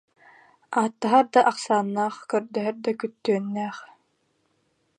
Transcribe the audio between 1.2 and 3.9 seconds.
да ахсааннаах, көрдөһөр да күттүөннээх